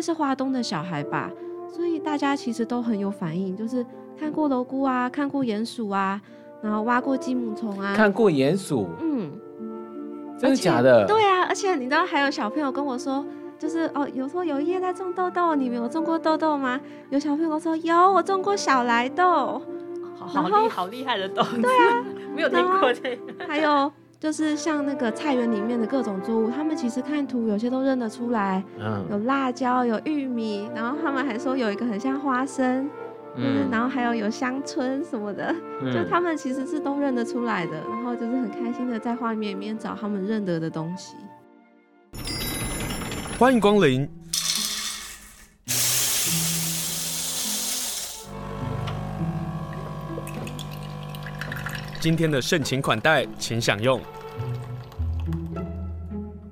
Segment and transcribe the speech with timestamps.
[0.00, 1.30] 是花东的小孩吧，
[1.72, 3.84] 所以大家其实都很有反应，就是
[4.18, 6.20] 看过蝼蛄啊，看过鼹鼠啊，
[6.62, 9.30] 然后挖过鸡母虫啊，看过鼹鼠，嗯，
[10.38, 11.06] 真的假的？
[11.06, 13.24] 对啊，而且你知道还有小朋友跟我说，
[13.58, 16.80] 就是哦，有说有一叶在种豆豆，你们有种过豆豆吗？
[17.10, 19.60] 有小朋友说有，我种过小来豆，
[20.16, 23.92] 好好厉好厉害的豆子，对啊，没有听过这个，还有。
[24.20, 28.64] 就是像那个菜园里面的各种作物，他们其实看图有些都认得出来。
[28.80, 32.90] 嗯，有辣椒，有玉米，然后他们还说有一个很像花生，
[33.36, 37.80] 嗯，然后还有有香椿什么的，嗯，就他们其实是都认得出来的。
[37.88, 41.14] 然后就是很开心的在画面里面找他们认得的东西。
[43.38, 44.08] 欢迎光临。
[52.00, 54.00] 今天的盛情款待，请享用。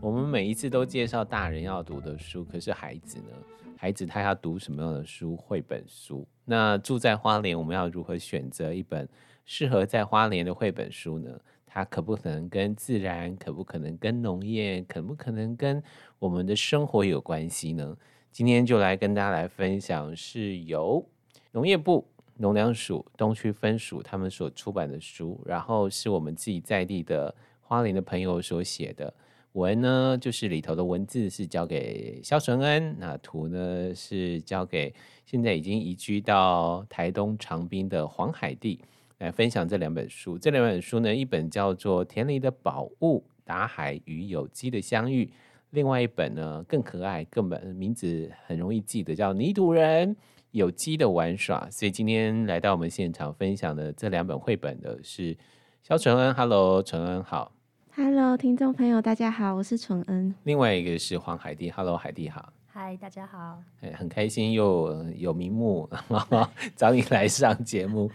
[0.00, 3.28] 我们每一次都介绍大人要读的书，可是孩子呢？
[3.76, 5.36] 孩子他要读什么样的书？
[5.36, 6.26] 绘本书。
[6.44, 9.08] 那住在花莲，我们要如何选择一本
[9.44, 11.30] 适合在花莲的绘本书呢？
[11.64, 13.36] 它可不可能跟自然？
[13.36, 14.82] 可不可能跟农业？
[14.88, 15.80] 可不可能跟
[16.18, 17.96] 我们的生活有关系呢？
[18.32, 21.08] 今天就来跟大家来分享，是由
[21.52, 22.08] 农业部。
[22.38, 29.12] 农粮署东区分署他们所出版的书，然后是我们自己在地的花莲的朋友所写的
[29.52, 38.80] 文呢，就是里头的文字是交给萧纯恩，那图呢是交给现在已经移居到台东长滨的黄海地
[39.18, 40.38] 来分享这两本书。
[40.38, 45.24] 这两本书呢，一本叫做《田里的宝物：打海与有机的相遇》，
[45.70, 50.14] 另外一本呢更可爱，更本名字很容易记得，叫《泥土人》。
[50.56, 55.36] 有机的玩耍，所以今天来到我们现场分享的这两本绘本的是
[55.82, 56.34] 肖纯恩。
[56.34, 57.52] Hello，纯恩好。
[57.94, 60.34] Hello，听众朋友大家好，我是纯恩。
[60.44, 61.70] 另外一个是黄海蒂。
[61.70, 62.54] Hello，海蒂好。
[62.72, 63.62] Hi，大家好。
[63.82, 65.86] 哎很开心又有名目
[66.74, 68.10] 找你来上节目。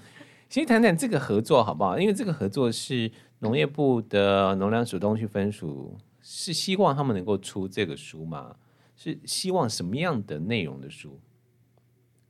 [0.49, 1.99] 先谈谈这个合作好不好？
[1.99, 8.55] 因为这个合作是农业部的农粮署东区分署，是希望他们能够出这个书吗？
[8.95, 11.19] 是希望什么样的内容的书？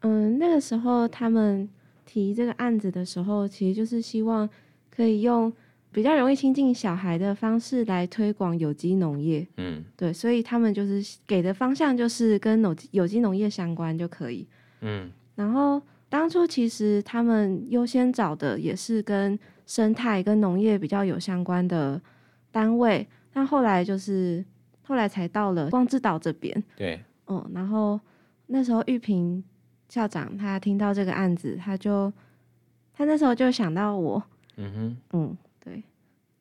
[0.01, 1.69] 嗯，那个时候他们
[2.05, 4.49] 提这个案子的时候，其实就是希望
[4.89, 5.51] 可以用
[5.91, 9.47] 比较容易亲近小孩的方式来推广有机农业。
[9.57, 14.47] 嗯，对，所以他们就是给的方向就是跟有有机农业相关就可以。
[14.81, 19.37] 嗯，然后当初其实他们优先找的也是跟
[19.67, 22.01] 生态跟农业比较有相关的
[22.51, 24.43] 单位，但后来就是
[24.81, 26.63] 后来才到了光之岛这边。
[26.75, 27.99] 对，嗯，然后
[28.47, 29.43] 那时候玉萍。
[29.91, 32.09] 校长他听到这个案子，他就
[32.93, 34.23] 他那时候就想到我，
[34.55, 35.83] 嗯哼，嗯，对。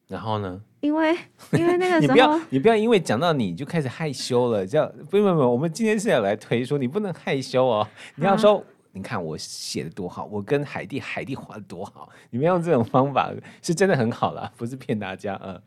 [0.07, 0.61] 然后呢？
[0.79, 1.17] 因为
[1.59, 7.85] 因为那个时候，你不要你不要因为讲到你就开始害羞了，这样不不不，我们今天是要来推说你不能害羞哦，
[8.15, 8.63] 你要说，啊、
[8.93, 15.63] 你看我写的多好，我跟海蒂海蒂画的多好，你们用这种方法是真的很好啦，不是骗大家，嗯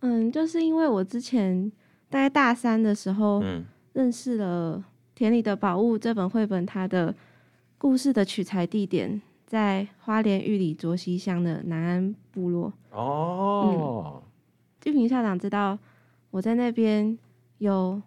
[0.00, 1.70] 嗯，就是因为我之前
[2.08, 4.82] 大概大三的时候，嗯，认识了。
[5.14, 7.14] 田里的宝物这本绘本，它的
[7.78, 12.72] 故事的取材地点在花莲玉里卓溪乡的南安部落。
[12.90, 14.22] 哦，
[14.84, 15.78] 玉平校长知道
[16.30, 17.16] 我在那边
[17.58, 18.00] 有，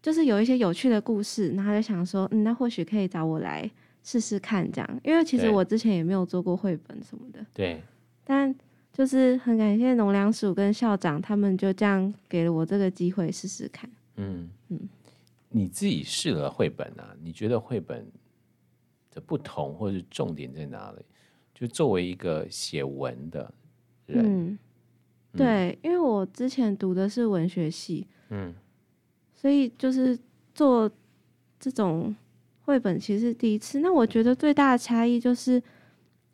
[0.00, 3.70] 就是有一些有趣的故事，然后就想说，嗯，那或许可以找我来
[4.02, 7.44] 试试看，这样，因为其实我之前也没有做过绘本什么的。
[7.52, 7.82] 对。
[8.24, 8.54] 但
[8.92, 13.88] 就是很感谢农粮署跟校长，他们就这样给了我这个机会试试看。
[14.16, 14.88] 嗯嗯。
[15.50, 17.16] 你自己试了绘本啊？
[17.22, 18.06] 你觉得绘本
[19.10, 20.98] 的不同或者是重点在哪里？
[21.54, 23.52] 就作为一个写文的
[24.06, 24.58] 人，嗯，
[25.36, 28.54] 对，因为我之前读的是文学系，嗯，
[29.34, 30.18] 所以就是
[30.54, 30.90] 做
[31.58, 32.14] 这种
[32.60, 33.80] 绘本其实是第一次。
[33.80, 35.60] 那我觉得最大的差异就是，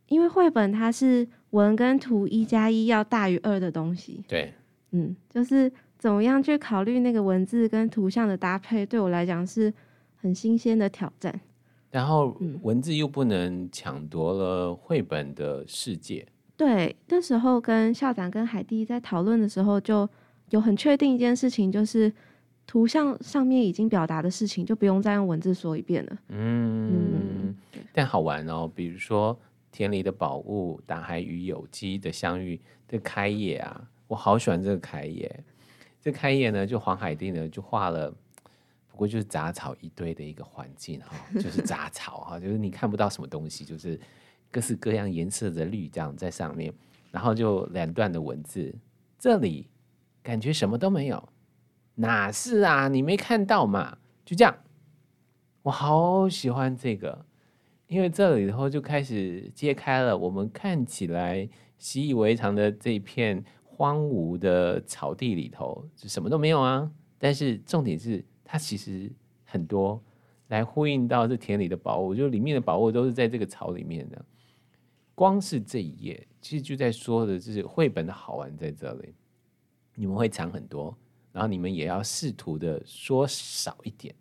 [0.08, 4.52] 因为绘本它是文跟图一加一要大于二的东西，对，
[4.90, 5.72] 嗯，就是。
[6.04, 9.72] 怎么样去考虑那个文字跟图像的搭配，对我来讲是
[10.16, 11.40] 很新鲜的挑战。
[11.90, 16.26] 然后文字又不能抢夺了绘本的世界。
[16.58, 20.06] 对，那时候跟校长跟海蒂在讨论的时候，就
[20.50, 22.12] 有很确定一件事情，就是
[22.66, 26.18] 图像上面已经表达的事情，就不用再用文字说一遍了。
[26.28, 26.92] 嗯，
[27.46, 27.54] 嗯，
[27.94, 29.34] 但好玩哦，比如说
[29.72, 35.42] 田里的宝物，打海与有机的相遇的开业啊，我好喜欢这个开页。
[36.04, 38.10] 这开业呢，就黄海地呢就画了，
[38.88, 43.98] 不过就是杂草一堆的一个环境哈，就是杂 草哈，就是你看不到什么东西，就是
[44.50, 46.70] 各式各样颜色的绿这样在上面，
[47.10, 48.74] 然后就两段的文字，
[49.18, 49.66] 这里
[50.22, 51.26] 感觉什么都没有，
[51.94, 52.88] 哪是啊？
[52.88, 53.96] 你没看到嘛？
[54.26, 54.54] 就这样，
[55.62, 57.24] 我好喜欢这个，
[57.86, 61.48] 因为这里头就开始揭开了我们看起来
[61.78, 63.42] 习以为常的这一片
[63.76, 66.90] 荒芜的草地里头，就什么都没有啊。
[67.18, 69.10] 但是重点是，它其实
[69.44, 70.00] 很多
[70.48, 74.24] 来呼应到这田里的宝物，就里面的宝物都是在这个草里面的。
[75.14, 79.14] 光是这一页，其实就在说的就是绘本的好玩在这里。
[79.94, 80.96] 你们会藏很多，
[81.32, 84.14] 然后你们也要试图的说少一点。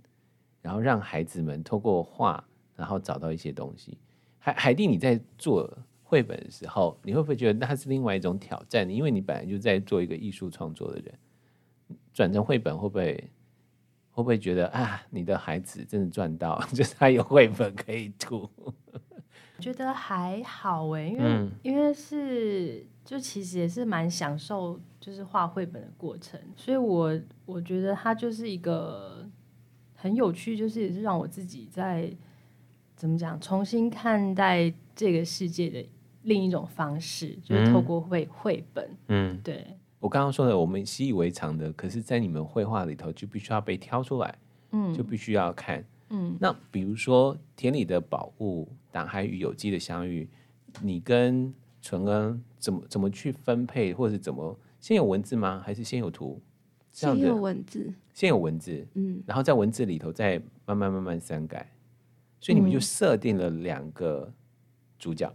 [0.61, 2.41] 然后让孩子们透过画，
[2.73, 3.97] 然后找到一些东西。
[4.39, 5.69] 海海蒂，你在做
[6.13, 8.87] 绘本的时候，你会不会觉得那是另外一种挑战？
[8.87, 11.17] 因为你本来就在做一个艺术创作的人，
[12.13, 13.31] 转成绘本会不会
[14.11, 18.47] 会不会觉得啊，你的孩子真的赚到， 就是他有绘本可以读？
[19.57, 29.27] 觉得还好哎，因为、嗯、因为是就其实也是蛮享受就是画绘本的过程，所以我我觉得它就是一个。
[29.95, 32.13] 很有趣，就是也是让我自己在
[32.93, 35.85] 怎么讲，重新看待这个世界的
[36.23, 38.89] 另一种方式，就是透过绘绘本。
[39.07, 39.65] 嗯，对。
[39.99, 44.35] 我刚刚说的，我们习以为常的，可是，在你们绘画里头，就必须要被挑出来，
[44.71, 46.35] 嗯，就必须要看，嗯。
[46.39, 50.27] 那比如说田里的宝物，党海与有机的相遇，
[50.81, 55.61] 你跟纯恩怎么怎么去分配，或者是怎么先有文字吗？
[55.65, 56.41] 还是先有图？
[56.91, 61.71] 先有文字，先有文字，嗯，然后在文字里头再慢慢慢慢删改，
[62.39, 64.31] 所以你们就设定了两个
[64.99, 65.33] 主角。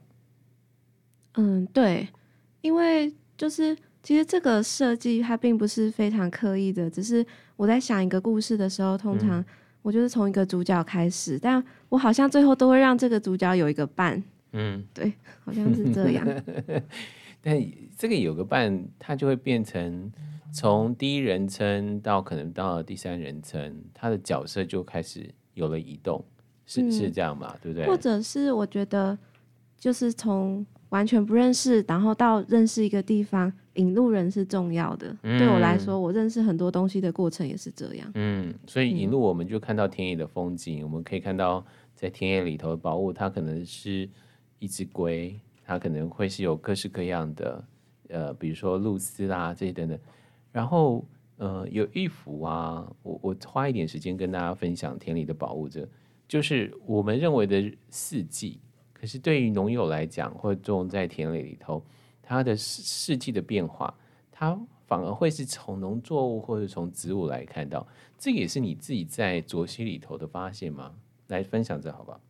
[1.35, 2.09] 嗯，对，
[2.61, 7.25] 因为就是其实这个设计它并不是非常刻意的，只是
[7.57, 9.45] 我在想一个故事的时候，通常
[9.83, 14.23] 我就是从一个主角开始，嗯，但我好像最后都会让这个主角有一个伴。
[14.53, 15.13] 嗯，对，
[15.45, 16.27] 好像是这样。
[17.41, 17.57] 但
[17.97, 20.11] 这个有个伴，它就会变成。
[20.51, 26.25] 从第一人称到可能到了第三人称，他的角色就开始有了移动，
[26.65, 27.55] 是、嗯、是这样吧？
[27.61, 27.87] 对不对？
[27.87, 29.17] 或者是我觉得，
[29.79, 35.15] 就是从完全不认识，然后到认识一个地方，引路人是重要的。
[35.23, 38.11] 嗯、对我来说，我认识很多东西的过程也是这样。
[38.15, 41.65] 嗯，所以引路我们就看到田野的风景，嗯、我们可以看到
[41.95, 44.09] 在田野里头的宝物，它可能是
[44.59, 47.65] 一只龟，它可能会是有各式各样的，
[48.09, 49.99] 呃，比如说露丝啦这些等等。
[50.51, 51.07] 然后，
[51.37, 55.87] 呃，有一幅啊，我我花一点时间跟大家分享田里的宝物，这
[56.27, 58.59] 就是我们认为的四季。
[58.99, 61.85] 可是对于农友来讲，或者种在田里里头，
[62.23, 63.95] 它的四四季的变化，
[64.33, 67.87] 它反而会是从农作物或者从植物来看到。
[68.19, 70.93] 这也是你自己在卓溪里头的发现吗？
[71.29, 72.21] 来分享这好不好？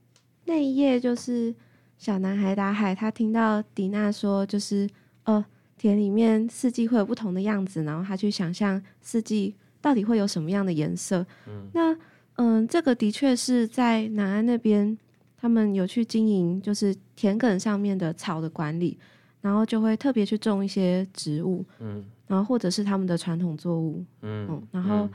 [0.44, 1.54] 那一页就是
[1.96, 4.88] 小男孩打海，他听到迪娜说，就是
[5.24, 5.44] 呃。
[5.80, 11.24] 田里面四季会有不同的样子，然后他去想象四季到底会有什么样的颜色。
[11.46, 11.96] 嗯，那
[12.34, 14.98] 嗯，这个的确是在南安那边，
[15.40, 18.98] 他们有去经营，就是田埂上面的草的管理，
[19.40, 21.64] 然后就会特别去种一些植物。
[21.78, 24.04] 嗯，然后或者是他们的传统作物。
[24.22, 25.08] 嗯，嗯，然后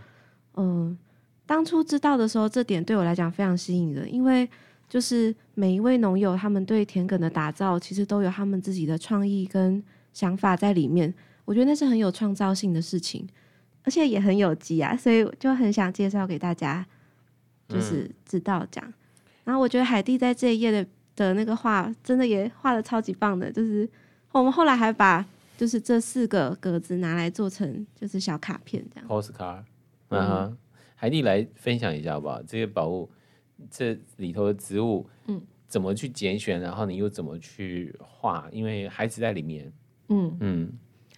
[0.56, 0.98] 嗯，
[1.46, 4.50] 当初知道的时候，这点对我来讲非常吸引人，因为
[4.90, 9.84] 就是每一位农友，他们对田埂的打造，其实都有他们自己的创意跟。
[10.14, 11.12] 想法在里面，
[11.44, 13.28] 我觉得那是很有创造性的事情，
[13.82, 16.86] 而且也很有机啊，所以就很想介绍给大家，
[17.68, 18.88] 就是知道这样。
[18.88, 18.94] 嗯、
[19.44, 20.86] 然后我觉得海蒂在这一页的
[21.16, 23.88] 的那个画，真的也画得超级棒的，就是
[24.32, 25.26] 我们后来还把
[25.58, 29.10] 就是这四个格子拿来做成就是小卡片这样。
[29.10, 29.64] Postcard，
[30.10, 30.58] 嗯哼，
[30.96, 32.42] 海蒂来分享一下好不好？
[32.44, 33.10] 这些宝物，
[33.70, 38.48] 这里头的植物，嗯，怎么去拣选，然后你又怎么去画？
[38.52, 39.72] 因为孩子在里面。
[40.10, 40.74] 嗯嗯，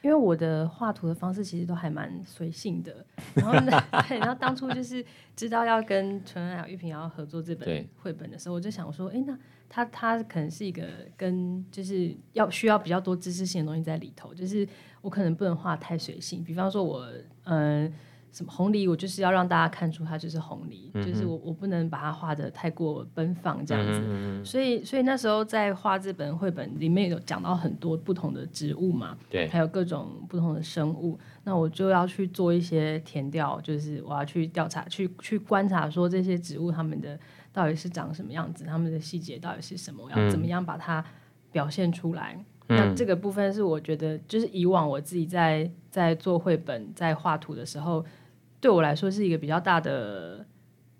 [0.05, 3.71] 因为我的画图的方式其实都还蛮随性的，然后呢，
[4.07, 5.03] 对，然后当初就是
[5.35, 9.35] 知道要跟纯恩还有玉萍要合作这本绘本的时候，我就想说，哎，那
[9.67, 14.67] 他他可能是一个跟就是要需要比较多知识性的东西在里头，就是
[15.01, 17.03] 我可能不能画太随性，比方说我
[17.45, 17.87] 嗯。
[17.87, 17.93] 呃
[18.35, 37.17] 什么红梨，我就是要让大家看出它就是红梨，嗯、就是我我不能把它画的太过奔放这样子，所以所以那时候在画这本绘本里面有讲到很多不同的植物嘛，对，还有各种不同的生物，那我就要去做一些填调，就是我要去调查，去去观察说这些植物它们的
[37.53, 41.01] 到底是长什么样子，它们的细节到底是什么，我要怎么样把它
[41.53, 42.37] 表现出来。
[42.67, 48.05] 嗯、那这个部分是我觉得就是以往我自己在在做绘本在画图的时候。
[48.65, 50.43] 对我来说是一个比较大的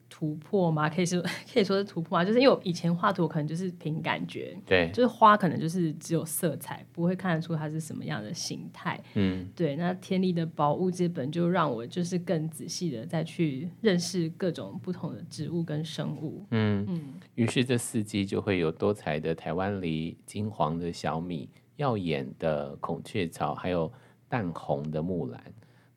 [0.07, 0.87] 突破吗？
[0.87, 1.19] 可以说
[1.51, 2.23] 可以说是突破吗？
[2.23, 9.01] 就是因为我以前画图可能就是凭感觉，对，就是花可能就是只有色彩，不会看得出它是什么样的形态。
[9.15, 9.75] 嗯，对。
[9.77, 16.45] 那天地的宝物这本就让我就是更仔细的再去认识各种不同的植物跟生物。
[16.51, 17.01] 嗯嗯。
[17.33, 23.91] 于是这四季就会有多彩的台湾梨、金黄的小米、耀眼的孔雀草，还有
[24.29, 25.41] 淡红的木兰。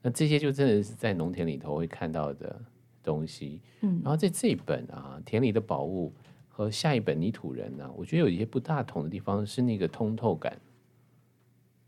[0.02, 2.60] 那这些就真的是在农田里头会看到的。
[3.00, 6.12] 东西，嗯，然后在这一本啊，田里的宝物
[6.46, 10.60] 和下一本泥土人呢、啊，我觉得有一些不大同的地方是那个通透感，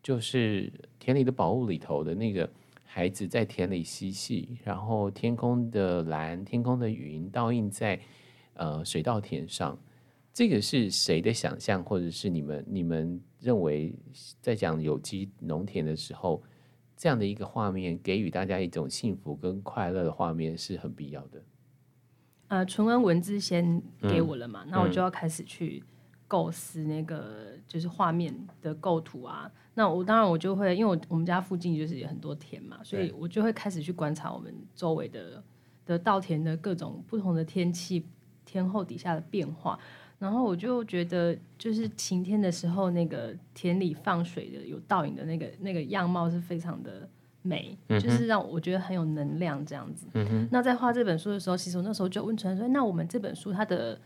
[0.02, 2.48] 就是田里的宝物里头的那个
[2.84, 8.00] 孩子在田里嬉戏，然后天空的蓝、天空的云倒映在
[8.54, 9.78] 呃水稻田上，
[10.32, 13.94] 这个是谁的想象，或者是你们你们认为
[14.40, 16.42] 在讲有机农田的时候？
[17.00, 21.42] 这样的一个画面，给予大家一种幸福跟快乐的画面是很必要的。
[22.48, 25.82] 呃，纯文文字先给我了嘛，嗯、那我就要开始去
[26.28, 29.44] 构思那个就是画面的构图啊。
[29.46, 35.42] 嗯、那我当然我就会，因为我我们家附近就是有很多田嘛，所以我就会开始去观察我们周围的
[35.86, 38.04] 的稻田的各种不同的天气
[38.44, 39.78] 天候底下的变化。
[40.20, 47.08] 然后我就觉得，就是晴天的时候，那个田里放水的有倒影的那个那个样貌是非常的
[47.40, 50.06] 美，嗯、就是让我觉得很有能量这样子。
[50.12, 53.98] 嗯、那在画这本书的时候，其实我那时候就问纯恩说：“那我们这本书它的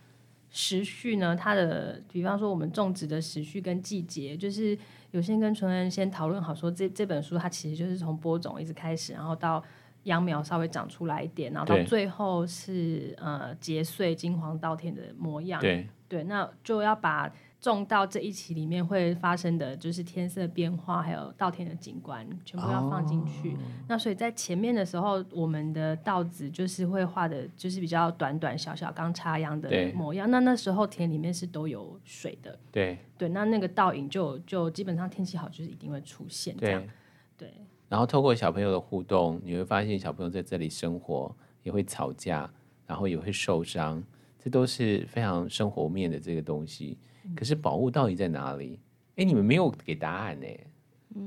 [0.50, 1.34] 时序呢？
[1.34, 4.78] 它的比方说我们种植的时序跟季节，就是
[5.10, 9.60] 有先跟纯恩先讨论好说，这这本书它其实就是从播种一直开始，然后到。”
[10.04, 15.58] 秧苗稍微长出来一点，然后到最后是呃结穗金黄稻田的模样。
[15.58, 17.28] 对对，那就要把
[17.60, 23.54] 种到这一期里面会发生的就是天色变化，还有稻田的景观，全部要放进去。
[23.54, 30.30] 哦、那所以在前面的时候，我们的稻子就是会画的，就是比较短短小小刚插秧的模样。
[30.30, 32.56] 那那时候田里面是都有水的。
[32.70, 36.80] 对对，那那个倒影就就基本上天气好就是一定会出现这样。
[37.36, 37.48] 对。
[37.48, 37.52] 对
[37.88, 42.50] 然后透过小朋友的互动，你会发现小朋友在这里生活也会吵架，
[42.86, 44.02] 然后也会受伤，
[44.44, 46.98] 这都是非常生活面的这个东西。
[47.34, 48.78] 可是宝物到底在哪里？
[49.16, 50.46] 哎，你们没有给答案呢，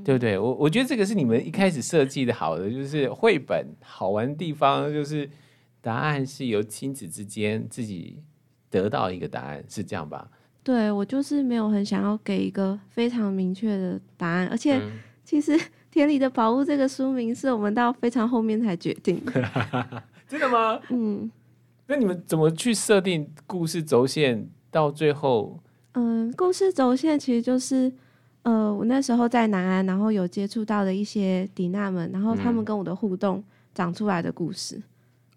[0.04, 0.38] 对不对？
[0.38, 5.28] 我我觉得这个是你们一开始设计的好的，就是绘本好玩的地方，就是
[5.80, 8.22] 答案是由亲子之间自己
[8.70, 10.30] 得到一个答案，是这样吧？
[10.62, 14.80] 对，我就是没有很想要给一个非常明确的答案，而且
[15.24, 15.58] 其实。
[15.90, 20.78] 田里的宝物这个书名是我们到非常后面才决定的， 真的吗？
[20.90, 21.28] 嗯，
[21.88, 25.58] 那你们怎么去设定故事轴线到最后？
[25.94, 27.92] 嗯，故事轴线其实就是，
[28.42, 33.42] 呃，我那时候在南安，然后有接触到的一些迪娜们，然后他们跟我的互动
[33.74, 34.80] 长出来的故事。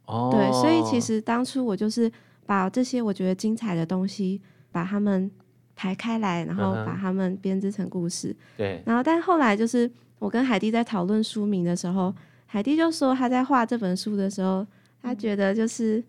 [0.06, 2.12] 哦、嗯，对，所以其实当初我就是
[2.46, 4.40] 把这些我觉得精彩的东西，
[4.72, 5.32] 把它们
[5.76, 8.30] 排开来，然后把它们编织成故事。
[8.30, 9.90] 嗯、对，然后但后来就是。
[10.22, 12.14] 我跟海蒂在讨论书名的时候，
[12.46, 14.64] 海蒂就说他在画这本书的时候，
[15.02, 16.04] 他觉得就是，嗯，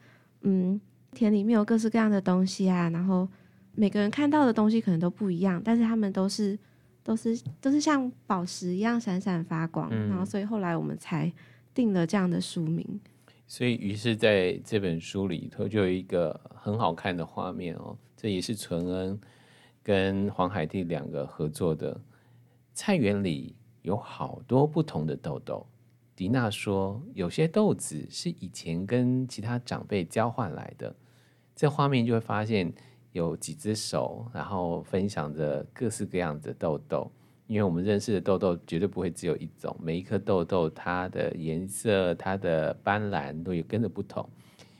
[1.12, 3.28] 田里面有各式各样的东西啊，然后
[3.74, 6.58] 每个人看到的东西可能都不一样，但是他们都是
[7.02, 11.32] 都是都是像宝石一样闪闪发光，嗯、然后所以后来我们才
[11.72, 13.00] 定了这样的书名。
[13.46, 19.20] 所以于是在这本书里头就有一个很好看的画面哦，这也是淳恩
[19.82, 22.00] 跟黄海蒂两个合作的
[22.74, 23.54] 菜园里。
[23.82, 25.66] 有好多不同的豆豆。
[26.22, 30.94] 迪娜说，有些豆子是以前跟其他长辈交换来的。
[31.52, 32.72] 这画面就会发现
[33.10, 37.10] 有几只手，然后分享着各式各样的豆豆。
[37.48, 44.24] 因为我们认识的豆豆绝对不会只有一种，每一颗豆豆它的颜色、它的斑斓都有跟着不同。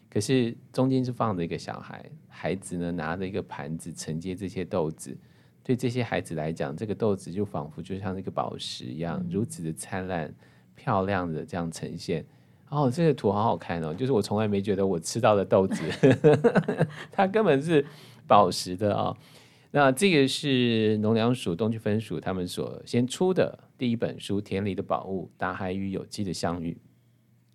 [0.09, 5.19] 可是中间是放着一个小孩，孩子呢拿着一个盘子承接这些豆子。
[5.65, 10.33] 对这些孩子来讲，这个豆子就仿佛就像那个宝石一样，如此的灿烂、
[10.75, 12.25] 漂亮的这样呈现。
[12.69, 15.83] 哦，这个图好好看哦，就是我从来没觉得我吃到的豆子，
[17.13, 17.85] 它根本是
[18.27, 19.15] 宝石的啊、
[19.71, 26.73] 那这个是农粮署东区分署他们所先出的第一本书《田里的宝物：大海与有机的相遇》，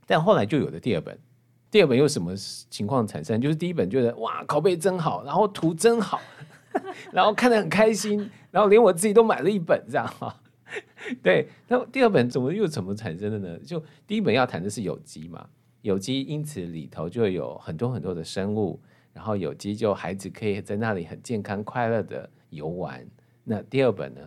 [0.05, 1.17] 但后来就有了第二本。
[1.69, 2.35] 第二本又什么
[2.69, 3.41] 情况产生？
[3.41, 6.21] 就是第一本觉得哇，拷贝真好，然后图真好。
[7.11, 10.39] 然后看得很开心，然后连我自己都买了一本，这样哈。
[11.21, 13.59] 对，那第二本怎么又怎么产生的呢？
[13.59, 15.47] 就第一本要谈的是有机嘛，
[15.81, 18.79] 有机因此里头就有很多很多的生物，
[19.13, 23.05] 然后有机就孩子可以在那里很健康快乐的游玩。
[23.43, 24.21] 那第二本呢？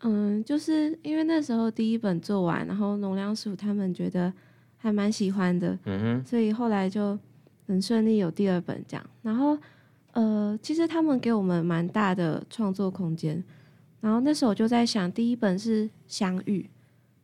[0.00, 4.32] 嗯，就是因为那时候第一本做完，然后农粮署他们觉得
[4.76, 7.18] 还蛮喜欢的，嗯哼，所以后来就
[7.66, 9.10] 很顺利有第二本这样。
[9.22, 9.56] 然后
[10.12, 13.42] 呃，其实他们给我们蛮大的创作空间。
[14.04, 16.68] 然后那时候我就在想，第一本是相遇，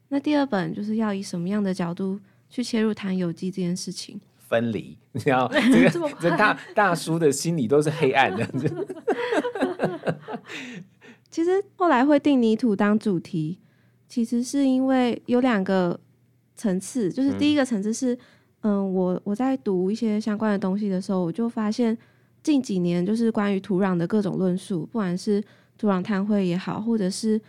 [0.08, 2.18] 那第二本就是要以什么样的角度
[2.48, 4.18] 去切入谈有机这件事情？
[4.38, 8.48] 分离， 你知道这个 这大大叔的心里都是黑暗的。
[11.30, 13.58] 其实后来会定泥土当主题，
[14.08, 16.00] 其实是因为有两个
[16.56, 18.14] 层次，就是第一个层次是，
[18.62, 21.96] 嗯，嗯，我我在读一些相关的东西的时候，我就发现
[22.42, 25.44] 近几年就是关于土壤的各种论述，不管是
[25.80, 27.40] 土壤碳汇也好，或者是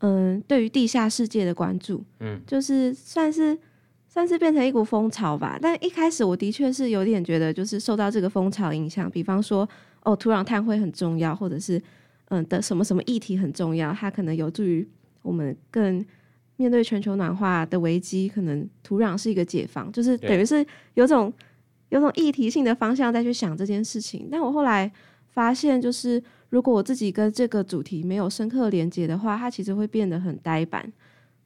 [0.00, 3.58] 嗯，对于地下世界的关注，嗯，就是算是
[4.06, 5.58] 算是变成一股风潮吧。
[5.58, 9.10] 但一开始我的确是有点觉得，就是受到这个风潮影响。
[9.10, 9.66] 比方说，
[10.02, 11.82] 哦，土壤碳汇很重要，或者是
[12.28, 14.86] 嗯的什么什么议题很重要，它可能有助于
[15.22, 16.04] 我们更
[16.56, 18.28] 面对全球暖化的危机。
[18.28, 21.32] 可能土壤是一个解放，就是等于是有种
[21.88, 24.28] 有种议题性的方向再去想这件事情。
[24.30, 24.92] 但我后来
[25.30, 26.22] 发现，就是。
[26.48, 30.90] 如果我自己跟这个主题没有深刻连接的话，它其实会变得很呆板，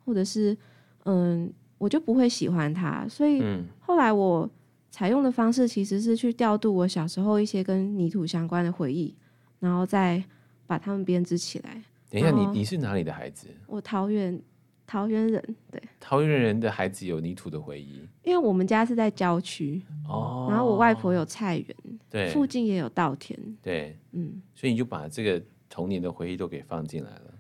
[0.04, 0.56] 或者是
[1.04, 3.06] 嗯，我就不会喜欢它。
[3.08, 3.42] 所以
[3.80, 4.48] 后来我
[4.90, 9.14] 采用的方式其实是去调度我小时候一些跟泥土相关的回忆，
[9.58, 10.22] 然后再
[10.66, 11.82] 把它们编织起来。
[12.10, 13.48] 等一下，你你是哪里的孩子？
[13.66, 14.40] 我桃园。
[14.84, 21.76] 桃园人，对，桃园人的孩子有泥土的回忆，因为我们家是在郊区哦，然后我外婆有菜园，
[22.12, 27.34] 对，附近也有稻田，对，嗯，所以你就把这个童年的回忆都给放进来了。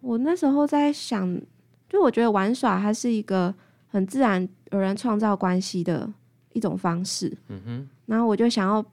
[0.00, 1.40] 我那时候在想，
[1.88, 3.54] 就我觉得玩耍它是一个
[3.86, 6.12] 很自然而然创造关系的
[6.52, 8.84] 一种方式，嗯哼，然后我就想要，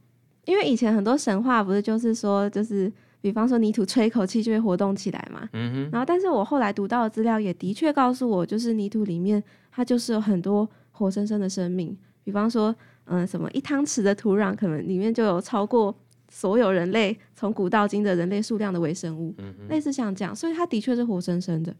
[0.45, 2.91] 因为以前很多神话不是就是说就是。
[3.23, 5.89] 比方说泥土吹一口气就会活动起来嘛，嗯哼。
[5.91, 11.95] 然后，但是我后来读到的资料也的确告诉我，就是泥土里面它就是有很多活生生的生命。
[12.23, 15.95] 比方说，嗯，什么一汤匙的土壤可能里面就有超过
[16.29, 19.67] 所有人类从古到今的人类数量的微生物，嗯哼。
[19.67, 21.75] 类似像这样，所以它的确是活生生的。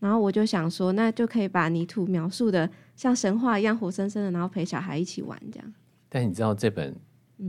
[0.00, 5.72] 然后我就想说，那就可以把泥土描述的像神话一样活生生的，然后陪小孩一起玩这样。
[6.08, 6.94] 但你知道这本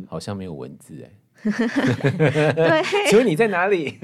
[0.08, 1.12] 好像没有文字哎。
[1.45, 3.97] 对，请问你在哪里？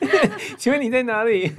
[0.56, 1.52] 请问你在哪里？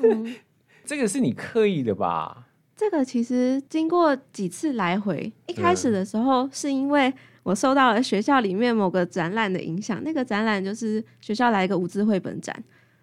[0.00, 0.34] 嗯，
[0.84, 2.45] 这个是你刻意的吧？
[2.76, 7.12] 这个其实经过几次来回，一开始的时候是因为
[7.42, 10.02] 我受到了学校里面某个展览的影响。
[10.04, 12.54] 那个展览就是学校来一个无字绘本展，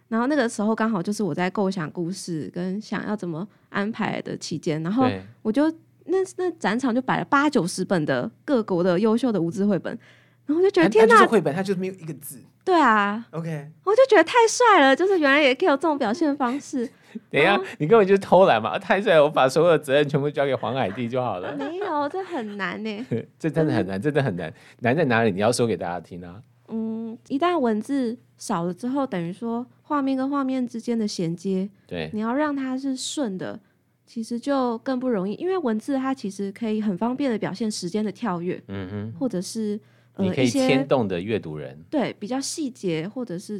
[0.09, 5.09] 然后那个时候刚好就是我在构想故事跟想要怎么安排的期间，然后
[5.41, 5.67] 我就
[6.05, 9.97] 那那展场就摆了八九十本的各国的优秀的无字绘本。
[10.45, 12.37] 然后我就觉得天哪，绘本，它就是没有一个字。
[12.65, 16.87] 对啊，OK，我就觉得太帅了，就是原来也可以有这种表现方式。
[17.29, 18.77] 等一下，你根本就是偷懒嘛！
[18.77, 21.55] 太帅，我把所有的责任全部交给黄海蒂就好了。
[21.55, 23.05] 没有，这很难呢。
[23.39, 24.53] 这真的很难，真的很难。
[24.79, 25.31] 难在哪里？
[25.31, 26.41] 你要说给大家听啊。
[26.69, 33.59] 嗯，一旦文字少了之后，等于说画面跟画面之间的衔接，对，你要让它是顺的，
[34.05, 35.33] 其实就更不容易。
[35.33, 39.79] 因为文字它其实可以很方便的表现时间的跳跃，嗯哼，或者是。
[40.17, 43.59] 你可以牵动的阅读人，对，比较细节，或者是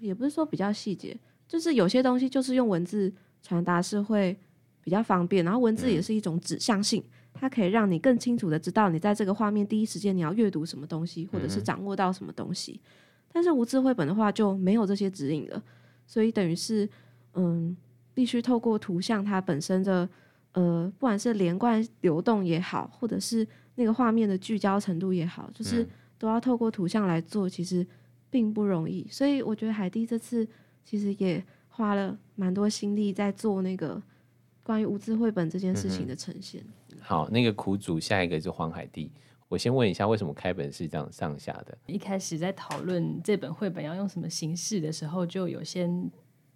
[0.00, 1.14] 也不是说比较细节，
[1.52, 3.12] 就是有些东西就是用文字
[3.42, 4.34] 传达是会
[4.80, 12.80] 比较方便，然后文字也是一种指向性，嗯、它可以让你更清楚的知道你在这个画面第一时间你要阅读什么东西，或者是掌握到什么东西。
[12.82, 12.90] 嗯、
[13.34, 15.62] 但是无字绘本的话就没有这些指引了，
[16.06, 16.88] 所以等于是
[17.34, 17.76] 嗯，
[18.14, 20.08] 必须透过图像它本身的
[20.52, 23.46] 呃，不管是连贯流动也好，或者是。
[23.74, 25.88] 那个画面的聚焦程度也好，就是
[26.18, 27.84] 都要透过图像来做，其实
[28.28, 29.08] 并不容易。
[29.10, 30.46] 所以我觉得海蒂这次
[30.84, 34.00] 其实也花了蛮多心力在做那个
[34.62, 36.62] 关于无字绘本这件事情的呈现。
[36.90, 39.10] 嗯、好，那个苦主，下一个就是黄海蒂。
[39.48, 41.76] 我先问一下，为什么开本是这样上下的？
[41.86, 46.10] 一开始在讨论这本绘本要用什么形式的时候，就有先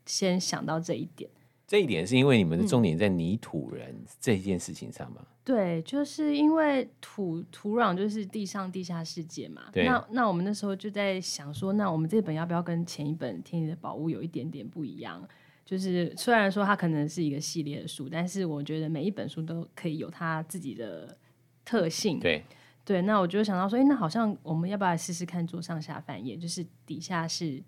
[0.06, 1.30] 先想到这一点。
[1.66, 5.16] 这一点是因为你们的重点在泥土人这件事情上吗？
[5.20, 9.62] 嗯、对，就是因为土土壤就是地上地下世界嘛。
[9.72, 9.84] 对。
[9.84, 15.20] 那那我们那时候就在想说，那我们这本要不要跟前一本《天里的宝物》有一点点不一样？
[15.64, 21.18] 就是虽然说它可能是一个系列的书，但是我觉得每一本书都可以有它自己的
[21.64, 22.20] 特性。
[22.20, 22.44] 对。
[22.84, 26.36] 对，那我就想到说，哎，那好像我们要不要试试看做上下翻页？
[26.36, 27.60] 就是底下是。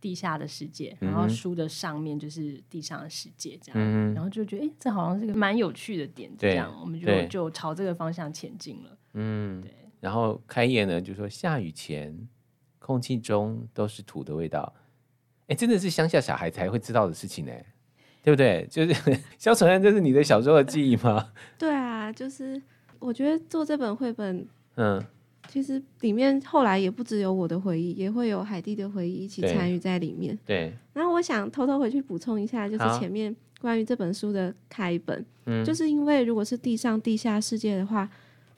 [0.00, 8.98] 地下的世界，然后书的上面就是地上的世界，这样，嗯、然后就觉得，哎，这好像是个蛮有趣的点，这样，我们就就朝这个方向前进了。
[9.14, 9.72] 嗯，对。
[10.00, 12.28] 然后开业呢，就说下雨前，
[12.78, 14.72] 空气中都是土的味道，
[15.48, 17.52] 哎，真的是乡下小孩才会知道的事情呢，
[18.22, 18.64] 对不对？
[18.70, 18.94] 就是
[19.36, 21.32] 肖承恩，这是你的小时候的记忆吗？
[21.58, 22.62] 对啊，就是
[23.00, 25.04] 我觉得做这本绘本，嗯，
[25.48, 30.38] 其实里面后来也不只有我的回忆，也会有海蒂的回忆一起参与在里面。
[30.44, 30.70] 对。
[30.92, 38.08] 然后我想偷偷回去补充一下，就是前面关于这本书的开本，嗯，就是因为如果是地上地下世界的话，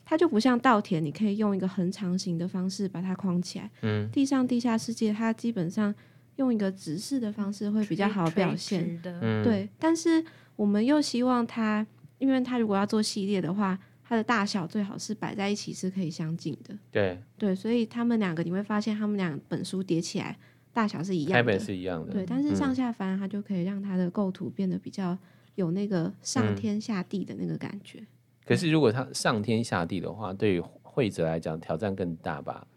[0.03, 3.71] 它就不像稻田，你可以用一个横长形的方式把它框起来。
[3.83, 4.09] 嗯。
[4.11, 5.95] 地上地下世界，它基本上
[6.35, 9.01] 用一个直视的方式会比较好表现。
[9.01, 9.43] 的。
[9.43, 10.21] 对，但是
[10.57, 13.79] 我们又希望它，因为它如果要做系列的话。
[14.11, 17.17] 它的大小最好是摆在一起是可以相近的，对。
[17.37, 20.37] 对，所以他们两个你会发现，他们两本书叠起来
[20.73, 25.17] 大小是一样的，开本是一样的，对，但是上下翻它就可以让它的构图变得比较
[25.55, 27.99] 有那个上天下地的那个感觉。
[27.99, 28.07] 嗯、
[28.45, 32.67] 可是如果它上天下地的话，对于会者来讲挑战更大吧，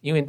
[0.00, 0.26] 因为。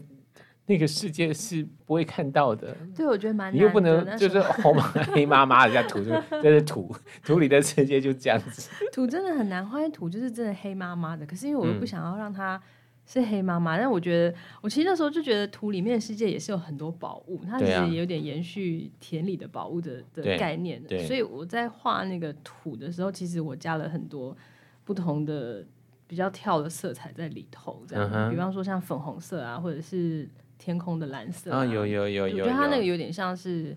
[0.70, 3.52] 那个世界是不会看到的，对，我觉得蛮。
[3.52, 8.70] 你又不能就是 红黑麻麻的在土，这这是 土土里的世界就这样子。
[8.94, 11.26] 土真的很难画，土就是真的黑麻麻的。
[11.26, 12.62] 可是因为我又不想要让它
[13.04, 20.80] 是黑麻麻，嗯、但我觉得我其实那时候就觉得土里面的世界也是有很多宝物，它其实也有点延续田里的宝物的的概念。
[21.08, 24.38] 所以我在画那个土的时候，其实我加了很多
[24.86, 25.66] 不同的
[26.06, 30.30] 比较跳的色彩在里头，这样、嗯，比方说像粉红色啊，或者是。
[30.60, 33.76] 天空的蓝色啊，哦、有有有有，有，我觉得它那个有点像是，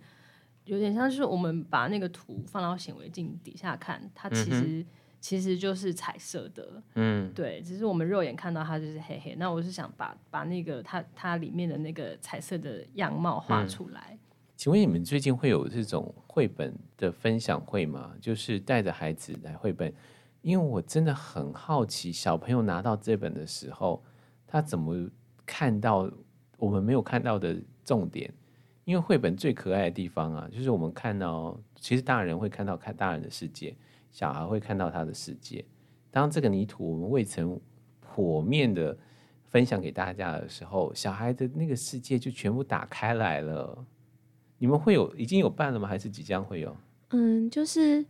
[0.64, 4.86] 有点像是我们把那个图放到显微镜底下看，它其实、嗯、
[5.20, 9.36] 其实就是彩色的，嗯，对，只是我们肉眼看到它就是黑黑。
[9.36, 14.08] 那我是想把把那个它它里面的那个彩色的样貌画出来。
[14.10, 14.18] 嗯、
[14.56, 18.12] 请问你们最近会有这种绘本的分享会吗？
[18.20, 19.94] 就是带着孩子来绘本，
[20.40, 24.02] 因为我真的很好奇，小朋友拿到这本的时候，
[24.48, 25.08] 他怎么
[25.46, 26.10] 看到？
[26.62, 28.32] 我们没有看到的重点，
[28.84, 33.74] 因为绘本最可爱的地方啊，就是我们看到，其实大人会看到看大人的世界，
[34.12, 35.64] 小孩会看到他的世界。
[36.12, 37.60] 当这个泥土我们未曾
[38.14, 38.96] 剖面的
[39.48, 43.84] 分享给大家的时候，小孩的那个世界就全部打开来了。
[44.58, 45.88] 你们会有已经有办了吗？
[45.88, 46.76] 还是即将会有？
[47.08, 48.06] 嗯，就是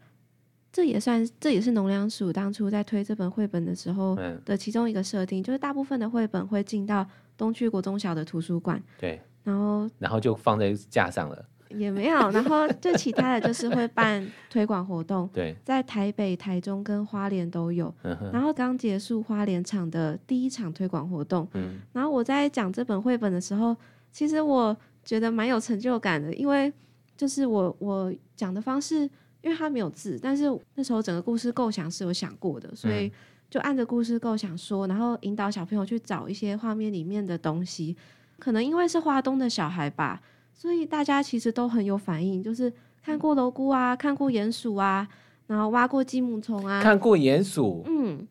[0.71, 7.09] 这也算，这也是农粮署当初在推这本绘本的时候的其中一个设定，就是大部分的绘本会进到。
[7.37, 23.75] 东区国中小的图书馆，对，然后然后就放在架上了，也没有， 然后最其他的就是会办推广活动，对，在台北、台中跟花莲都有，嗯、然后刚结束花莲场的第一场推广活动，嗯，然后我在讲这本绘本的时候，
[24.13, 26.73] 其实我觉得蛮有成就感的，因为
[27.17, 29.01] 就是我我讲的方式，
[29.41, 33.07] 因为它没有字，但是那时候整个故事构想是有想过的，所以。
[33.07, 33.13] 嗯
[33.53, 37.95] 就按着故事构想说，然后引导小朋友去找一些画面里面的东西。
[38.39, 40.23] 可能因为是花东的小孩吧，
[40.55, 42.73] 所以大家其实都很有反应，就是
[43.05, 45.07] 看过蝼菇啊，看过鼹鼠啊，
[45.49, 48.27] 然后挖过积木虫啊，看过鼹鼠，嗯，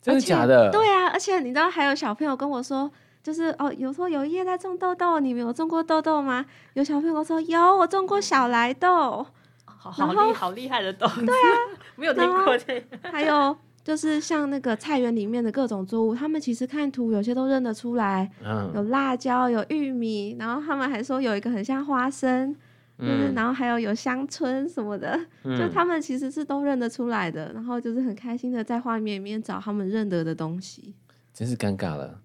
[0.00, 0.70] 真的假的？
[0.70, 2.88] 对啊，而且你知道还有小朋友跟我说，
[3.24, 6.46] 就是哦，有说有一页在种豆豆，你们有种过豆豆吗？
[6.74, 9.26] 有小朋友说有，我种过小莱豆，
[9.64, 11.56] 好好厉好厉害的豆，对啊，
[11.96, 13.56] 没有听过这个，还有。
[13.82, 22.54] 就是像那个菜园里面的各种作物，他们其实看图有些都认得出来，嗯，有辣椒，有玉米，然后他们还说有一个很像花生，
[22.98, 30.94] 就是、嗯、然后还有有香椿什么的，嗯，就他们其实是都认得出来的，然后就是很开心的在画面里面找他们认得的东西。
[31.32, 32.20] 真是尴尬了，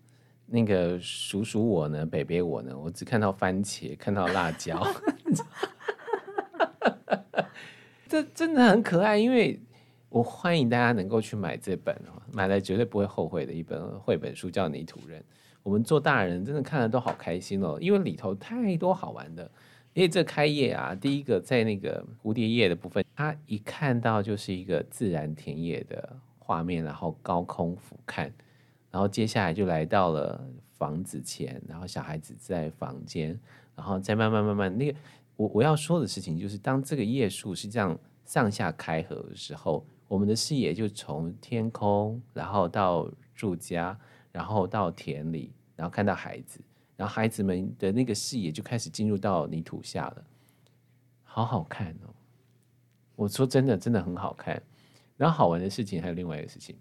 [0.48, 4.86] 那个叔叔我呢，北北我呢，我只看到番茄，看到辣椒
[8.10, 9.58] 这真的很可爱，因为。
[10.15, 11.93] 我欢迎大家能够去买这本，
[12.32, 15.19] 买来绝对不会后悔的一本绘本书，叫《泥土人》。
[15.62, 19.51] 我们做大人真的看了都好开心哦，因为里头太多好玩的。
[19.93, 28.32] 因为这开页啊，第一个在那个蝴蝶页的部分，它一看到就是一个自然田野的画面，然后高空俯瞰，
[28.91, 30.41] 然后接下来就来到了
[30.78, 33.38] 房子前，然后小孩子在房间，
[33.75, 34.97] 然后再慢慢慢慢那个
[35.36, 39.86] 我我要说的事情就是，当这个页数是这样上下开合的时候。
[40.08, 43.98] 我们的视野就从天空，然后到住家，
[44.32, 46.60] 然后到田里，然后看到孩子，
[46.96, 50.24] 然后孩子们的那个视野就开始进入到泥土下了，
[51.24, 52.13] 好好看哦！
[53.15, 54.62] 我说真的，真的很好看。
[55.18, 56.76] 然后好玩的事情还有另外一个事情，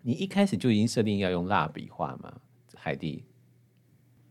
[0.00, 2.40] 你一开始就已经设定要用蜡笔画吗？
[2.74, 3.24] 海蒂？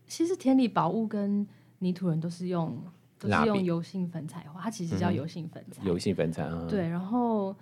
[0.06, 1.46] 其实田里宝物跟
[1.78, 2.78] 泥土人都是用
[3.18, 6.66] 都是用油性粉彩画，它其实叫油性粉彩，嗯、油性粉彩啊。
[6.68, 7.56] 对，然后。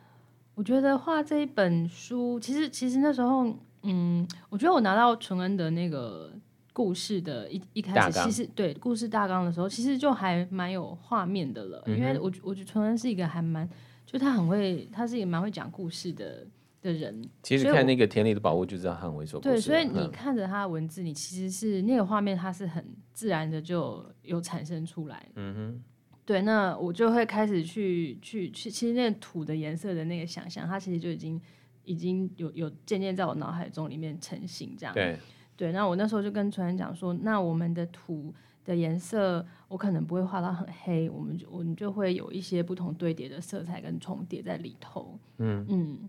[0.54, 3.46] 我觉得画这一本书，其实其实那时候，
[3.82, 6.30] 嗯，我觉得我拿到淳恩的那个
[6.72, 11.82] 故事的一一开始，其实对故事大纲的时候，其实就还蛮有画面的了。
[11.86, 13.66] 嗯、因为我我觉得淳恩是一个还蛮，
[14.04, 16.46] 就他很会，他是一个蛮会讲故事的
[16.82, 17.22] 的人。
[17.42, 19.52] 其实看那个田里的宝物就知道他很会说故事。
[19.52, 22.84] 对，所以你看着他的文字，你其实是那个画面，它是很
[23.14, 25.26] 自然的就有产生出来。
[25.36, 25.82] 嗯哼。
[26.30, 31.40] 对，那我就会开始去去去，其实那个土的颜色的那个想象，它其实就已经
[31.82, 34.94] 已经有有渐渐在我脑海中里面成型这样。
[34.94, 35.18] 对
[35.56, 38.32] 对，那我那时候就跟传人讲说，那我们的土
[38.64, 45.18] 的颜色，我可能不会画到很黑，我们就我们就会有一些不同堆叠的色彩跟重叠在里头。
[45.38, 46.08] 嗯嗯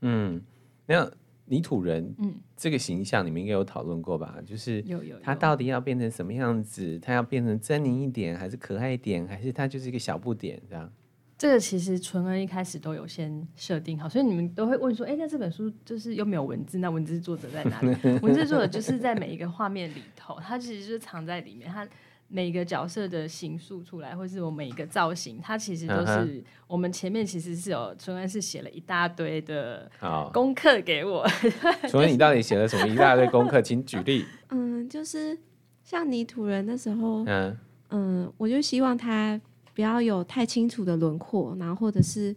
[0.00, 0.42] 嗯，
[0.86, 1.12] 那。
[1.48, 4.36] 泥土人，嗯，这个形象你们应该有讨论过吧？
[4.46, 6.98] 就是有有他到底要变成什么样子？
[7.00, 10.92] 他要变成狰狞一点，还是可爱一点，还是他就是一个小不点这样？
[11.36, 17.96] 这个其实纯恩一开始都有先设定好，所以你们都会问说：哎，那这本书就是又没有文字，那文字作者在哪里？
[18.22, 21.86] 文字作者就是在每一个画面里头，他其实就是藏在里面，他。
[22.30, 29.90] 每个角色的形塑出来，或是我每一个造型，它其实都是我们前面其实是有纯恩是写了一大堆的
[30.32, 31.26] 功课给我。
[31.88, 33.62] 春恩，你到底写了什么一大堆功课？
[33.62, 34.26] 请举例。
[34.50, 35.38] 嗯，就是
[35.82, 37.56] 像泥土人的时候，嗯
[37.88, 39.40] 嗯，我就希望他
[39.74, 42.36] 不要有太清楚的轮廓，然后或者是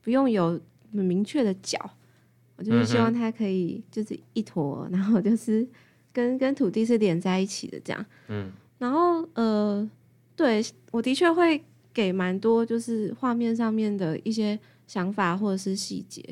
[0.00, 0.60] 不用有
[0.92, 1.78] 很明确的角，
[2.54, 5.66] 我就是希望他可以就是一坨，然后就是
[6.12, 8.06] 跟跟土地是连在一起的这样。
[8.28, 8.52] 嗯。
[8.78, 9.88] 然后呃，
[10.36, 16.22] 对，我的确会给蛮多，就是画面上面的一些想法或者是细节，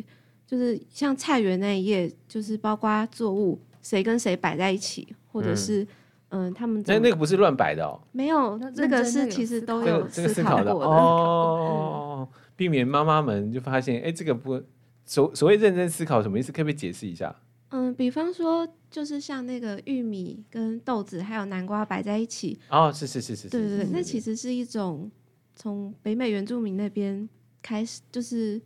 [0.46, 5.83] 就是像菜园那一页，就是包括作物谁跟谁摆在一起，或者是
[6.31, 14.61] 嗯、呃，他们那那个不是乱摆的哦，没有，那个是其实都有思考过的，这个、哦，避免妈妈们就发现，哎，这个不
[15.05, 16.50] 所所谓认真思考什么意思？
[16.52, 17.35] 可不可以解释一下？
[17.70, 22.57] 嗯，比方说，就是像那个玉米跟豆子还有南瓜摆在一起。
[22.68, 25.11] 哦，是是是是，对对对，那其实是一种
[25.57, 27.28] 从北美原住民那边
[27.61, 28.61] 开始，就是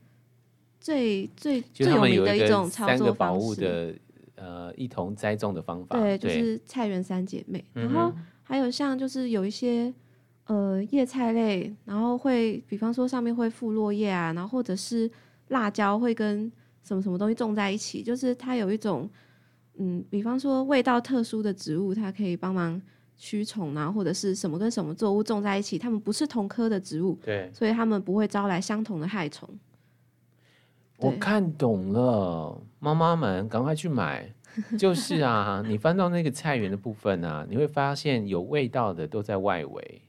[0.78, 3.94] 最最最有名的一种操作方式的
[4.34, 5.98] 呃一同栽种的方法。
[5.98, 7.64] 对，就是菜园三姐妹。
[7.72, 8.12] 然后
[8.42, 9.94] 还有像就是有一些
[10.46, 15.10] 呃叶菜类，然后会比方说上面会附落叶啊，然后或者是
[15.48, 16.52] 辣椒会跟。
[16.86, 19.10] 什么什么东西种在一起，就是它有一种，
[19.78, 22.80] 嗯，比方说味道特殊的植物，它可以帮忙
[23.16, 29.48] 驱虫啊，或者是什么跟什么作物种在一起，它们不是同科的植物，对，所以它们不会招来相同的害虫。
[30.98, 34.34] 我看懂了，妈妈们赶快去买，
[34.78, 40.02] 就是啊，你翻到那个菜园的部分啊，你会发现有味道的都在外围，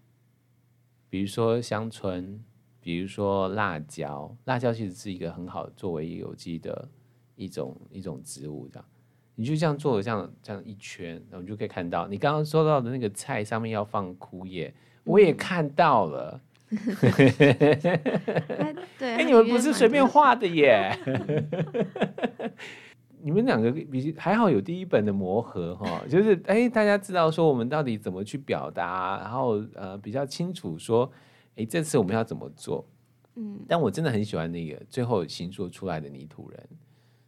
[1.09, 2.43] 比如说香椿。
[2.79, 6.87] 比如说辣椒，辣椒其实是一个很好作为有机的
[7.35, 8.85] 一种一种植物，这样
[9.37, 14.73] 你就这样做这样这样一圈，然后你就可以看到你刚刚说到的那个菜上面要放枯叶，
[15.05, 16.41] 我也看到了。
[18.99, 20.91] 对，哎，你们不是随便画的耶？
[23.23, 31.09] 你们两个比还好有第一本的磨合哈，就是哎，大家知道说我们到底怎么去表达，然后呃比较清楚说。
[31.59, 32.87] 哎，这次我们要怎么做？
[33.33, 36.69] 嗯，但我真的很喜欢那个最后形塑出来的泥土人，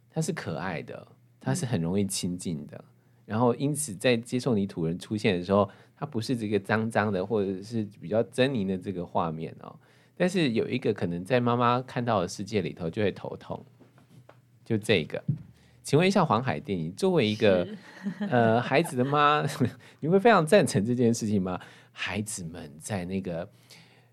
[0.08, 1.04] 他是可爱的，
[1.40, 2.84] 他是很容易亲近的，嗯、
[3.24, 9.74] 然后因此在接受泥土人出现的时候，它不是这个脏脏的或者是比较狰狞的这个画面哦。
[10.16, 13.64] 但是有一个可能在妈妈看到的世界里头就会头痛，
[14.64, 15.22] 就这个。
[15.82, 17.66] 请问一下黄海电影作为一个
[18.28, 19.42] 呃孩子的妈，
[19.98, 21.58] 你会非常赞成这件事情吗？
[21.90, 23.48] 孩子们在那个。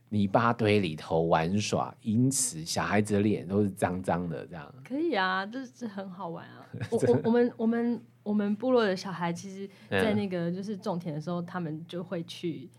[0.09, 6.65] 泥巴堆里头玩耍，因此小孩子的脸都是脏脏的，这样可以啊，这这很好玩啊。
[6.91, 12.69] 我我我们我们我们部落的小孩，其实，在那个就是种田的时候，嗯、他们就会去，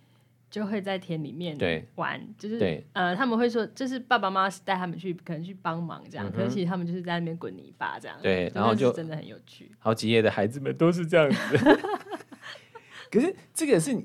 [0.50, 1.58] 就会在田里面
[1.96, 9.70] 玩，就是呃，他们会说，就是爸爸妈妈带他们去，可能去帮忙这样，嗯、可是其实他们就是在那边滚泥巴这样，对，然后就真的很有趣。
[9.78, 11.58] 好几页的孩子们都是这样子，
[13.10, 13.98] 可是这个是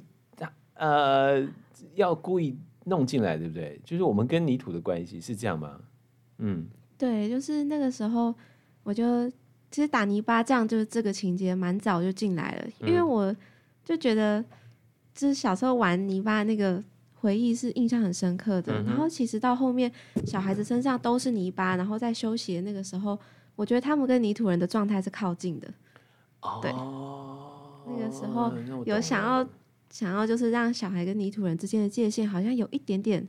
[0.76, 1.48] 呃
[1.96, 2.58] 要故意。
[2.86, 3.80] 弄进来对不对？
[3.84, 5.80] 就是我们跟泥土的关系是这样吗？
[6.40, 6.68] 嗯，
[6.98, 8.34] 对，就是那个时候，
[8.84, 9.30] 我就
[9.72, 13.34] 其实打泥巴这样，就是这个情节蛮早就进来了，因为我
[13.84, 14.44] 就觉得，
[15.14, 18.74] 就是小时候玩泥巴那个回忆是印象很深刻的。
[18.74, 19.92] 嗯、然后其实到后面，
[20.26, 23.18] 小孩子身上都是泥巴，然后在休息的那个时候，
[23.56, 25.68] 我觉得他们跟泥土人的状态是靠近的。
[26.42, 26.72] 哦，对，
[27.96, 28.52] 那个时候
[28.86, 29.48] 有想要。
[29.94, 33.28] 想要就是让小孩跟泥土人之间的界限好像有一点点，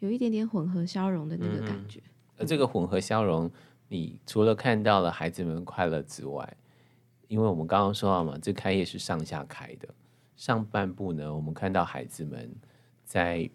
[0.00, 2.02] 有一点点混合消融的那个感觉。
[2.36, 3.48] 而这个混合消融，
[3.86, 6.56] 你除了看到了孩子们快乐之外，
[7.28, 9.88] 因为我们刚刚说到嘛，这开业是上下开的，
[10.34, 12.52] 上半部呢，我们看到孩子们
[13.04, 13.48] 在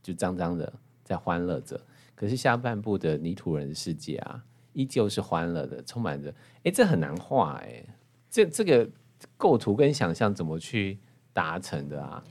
[0.00, 1.84] 就脏脏的在欢乐着，
[2.14, 4.40] 可是下半部的泥土人的世界啊，
[4.72, 6.32] 依旧是欢乐的，充满着。
[6.62, 7.84] 哎，这很难画哎，
[8.30, 8.88] 这这个
[9.36, 11.00] 构图跟想象怎么去
[11.40, 12.22] 达成的啊？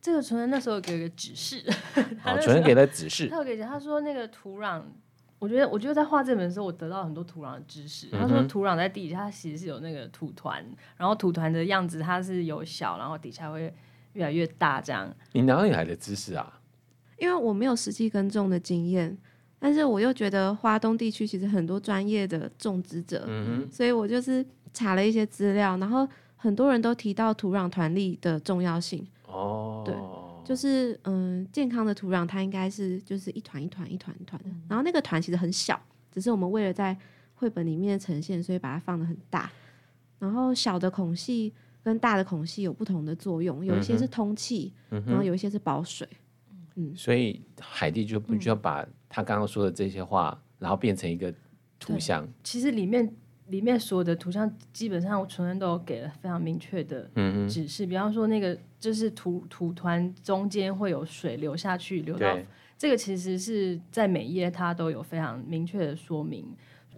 [0.00, 1.62] 这个纯人那时候给个指示，
[2.20, 3.28] 好，纯人给了指示。
[3.28, 4.82] 他有给他说那个土壤，
[5.38, 8.08] 我觉得我觉得在画这本的时候，我得到很多土壤的知识。
[8.12, 10.64] 嗯、他说土壤在地下，它其实是有那个土团，
[10.96, 13.72] 然后土团的样子它是有小，然后底下会
[14.14, 15.14] 越来越大这样。
[15.32, 16.60] 你哪里来的知识啊？
[17.18, 19.16] 因为我没有实际耕种的经验，
[19.58, 26.06] 但是我又觉得华东地区其实很多专业的种植者，嗯、所以我就是查了一些资料，然后
[26.44, 29.02] 很多人都提到土壤团粒的重要性。
[29.26, 29.94] 哦，对，
[30.44, 35.80] 就是嗯，健康的土壤它应该是就是一团一团一团一团的，嗯、然后那个团其实很小，
[36.12, 36.94] 只是我们为了在
[37.34, 39.50] 绘本里面呈现，所以把它放的很大。
[40.18, 41.50] 然后小的孔隙
[41.82, 46.06] 跟大的孔隙有不同的作用，有一些是通气，嗯、然后有一些是保水。
[46.74, 51.32] 嗯，所以海蒂就必须要把他刚刚说的这些话，嗯、然后变成一个
[51.78, 52.28] 图像。
[52.42, 53.10] 其实里面
[53.48, 57.10] 里面所有的图像，基本上我纯恩都有给了非常明确的
[57.48, 57.84] 指示。
[57.84, 62.38] 嗯、比方说那个就是图图团中间会有水流下去，流到
[62.78, 66.46] 这个其实是在每一页它都有非常明确的说明。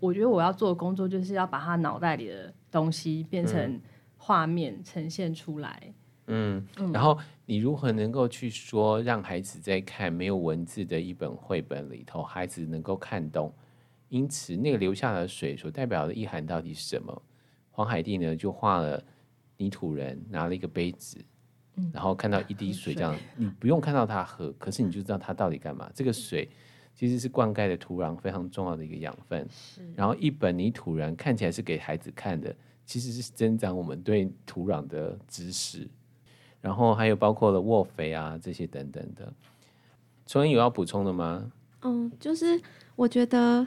[0.00, 3.80] 我觉得我要做的工作就是要把他脑袋里的东西变成
[4.16, 5.94] 画面呈现出来。
[6.28, 13.52] 嗯，然后你如何能够去说，让孩子在看没有文字的一本绘本里头，孩子能够看懂？
[14.16, 17.22] 因此，那个流下的水所代表的意涵到底是什么？
[17.70, 19.02] 黄海蒂呢，就画了
[19.58, 21.22] 泥土人拿了一个杯子，
[21.76, 25.90] 嗯、然后看到一滴水这样， 水你不用看到他喝，可是你就知道他到底干嘛。
[25.94, 26.48] 这个水
[26.94, 29.46] 其实是灌溉的土壤非常重要的一个养分。
[29.50, 35.86] 是然后，一本泥土人看起来是给孩子看的，其实是增长我们对土壤的知识。
[36.62, 39.30] 然后还有包括了沃肥啊这些等等的，
[40.26, 41.52] 纯恩有要补充的吗？
[41.82, 42.60] 嗯，就是
[42.96, 43.64] 我觉得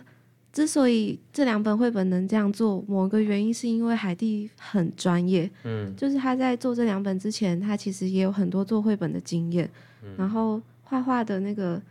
[0.52, 9.70] 之所以这两本绘本能这样做，某个原因是因为海蒂很专业，嗯，就是他在做这两本之前，他其实也有很多做绘本的经验，
[10.04, 11.82] 嗯、然后画画的那个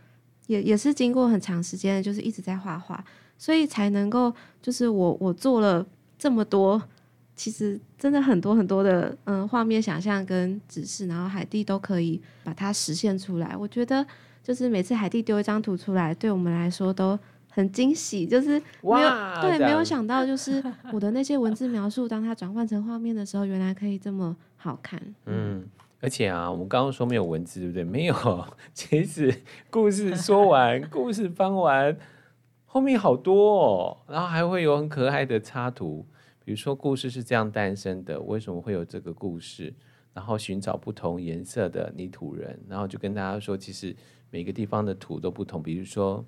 [0.47, 3.03] 也也是经过很长时间，就是一直在画画，
[3.37, 5.85] 所以才能够就是我我做了
[6.17, 6.81] 这么多。
[7.35, 13.55] 其实真的很多很多的嗯画面想象跟指示，然后海蒂都可以把它实现出来。
[13.55, 14.05] 我觉得
[14.43, 17.17] 就是每次海蒂丢一张图出来，对我们来说都
[17.59, 19.09] 很惊喜，就是没有
[19.41, 25.01] 对没有想到，就是 我的那些文字描述，当它转换成画面的时候，原来可以这么好看。
[25.25, 25.65] 嗯，
[25.99, 27.83] 而且啊，我们刚刚说没有文字，对不对？
[27.83, 28.15] 没有，
[28.73, 31.97] 其实故事说完， 故事翻完，
[32.65, 36.05] 后面好多哦，然后还会有很可爱的插图。
[36.45, 39.73] 比如说，故事是这样诞生的，为什么会有这个故事？
[40.11, 43.95] 然后寻找不同颜色的泥土人，然后就跟大家说，其实
[44.31, 45.61] 每个地方的土都不同。
[45.61, 46.25] 比如说，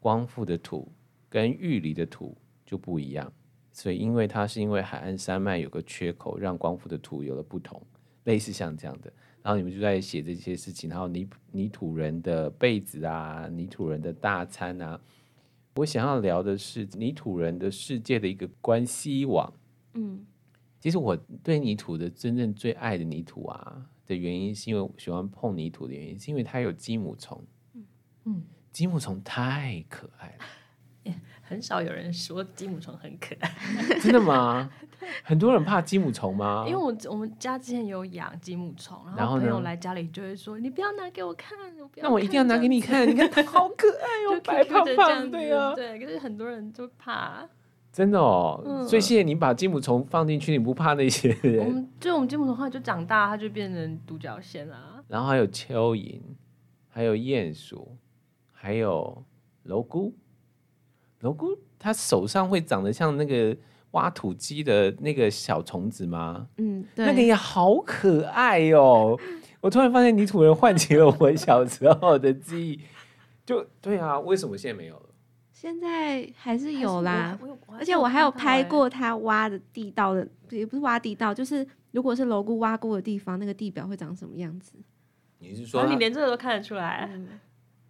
[0.00, 0.90] 光复的土
[1.28, 2.36] 跟玉里的土
[2.66, 3.32] 就不一样，
[3.70, 7.80] 所以因为它是因为海岸山脉有个缺口，让光复的土有了不同，
[8.24, 9.12] 类似像这样的。
[9.42, 15.00] 然后你们就在写这些事情，然后泥泥土人的被子啊，泥土人的大餐啊。
[15.76, 19.50] 我想要聊的是泥土人的世界的一个关系网。
[19.94, 20.26] 嗯，
[20.78, 27.42] 其实我对泥土的真正最爱的泥土啊的原因，是因为我喜欢碰泥土的原因，是因为它有鸡母虫。
[27.74, 27.84] 嗯
[28.24, 31.14] 嗯，鸡母虫太可爱了。
[31.42, 33.52] 很少有人说金木虫很可爱，
[34.00, 34.70] 真的吗？
[35.24, 36.64] 很多人怕金木虫吗？
[36.68, 45.74] 因为我我们家之前有养金木虫，然后朋友来家里就会说：“你不要拿给我看，我不要。”那我一定要拿给你看，你看它好可爱哦， 白胖胖的呀。
[45.74, 47.44] 对，可是很多人就怕。
[47.92, 51.66] 真的哦，嗯、所以谢谢你把金木虫放进去，你不怕那些人？
[51.66, 55.02] 我们就我们金木虫后来就长大，它就变成独角仙了。
[55.08, 56.20] 然后还有蚯蚓，
[56.88, 57.96] 还有鼹鼠，
[58.60, 59.24] 还有
[59.64, 60.12] 蝼蛄。
[61.18, 63.56] 蝼菇，它手上会长得像那个
[63.92, 66.46] 挖土机的那个小虫子吗？
[66.58, 69.18] 嗯，对，那个也好可爱哦。
[69.60, 72.80] 我突然发现泥土人唤起了我小时候的记忆。
[73.46, 75.06] 就对啊，为什么现在没有了？
[75.52, 77.38] 现在还是有啦，
[77.78, 84.72] 而且我还有拍过他挖的地道的，也不是挖地道，就是如果是蝼菇挖过的地方，那个地表会长什么样子？
[85.38, 87.10] 你是说，你连这个都看得出来？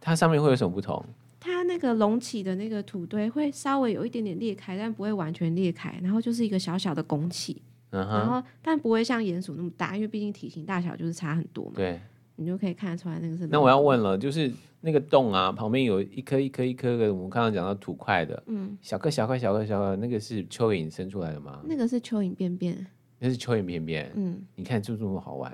[0.00, 1.04] 它上面会有什么不同？
[1.38, 11.72] 它那个隆起的那个土堆会稍微有一点点裂开，但不会完全裂开，然后就是一个小小的拱起，嗯、哼然后但不会像鼹鼠那么大，因为毕竟体型大小就是差很多嘛。
[11.76, 11.98] 对，
[12.36, 13.46] 你就可以看得出来那个是。
[13.46, 21.62] 那我要问了，就是那个洞啊，旁边有一颗一颗一颗的，我们刚刚讲到土块的，嗯，小颗小块小块小块，那个是蚯蚓生出来的吗？
[21.64, 22.86] 那个是蚯蚓便便，
[23.18, 25.52] 那是蚯蚓便便，嗯，你看就这么好玩，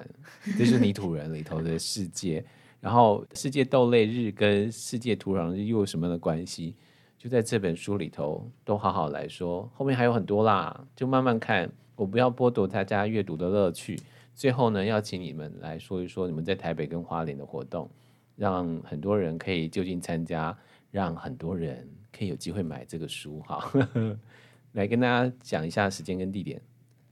[0.59, 2.45] 这是泥土人里头的世界。
[2.81, 6.75] 然后世界豆类日跟世界土壤日又有什么样的关系？
[7.19, 11.69] 就在这本书里头都好好来说，后面还有很多啦，就慢慢看。
[11.97, 13.99] 我不要剥夺大家阅读的乐趣。
[14.35, 17.91] 最后呢，要请你们来说一说你们在台北跟花莲的活动，
[18.37, 20.57] 让很多人可以就近参加，
[20.91, 23.41] 让很多人可以有机会买这个书。
[23.41, 23.73] 哈，
[24.73, 26.61] 来跟大家讲一下时间跟地点。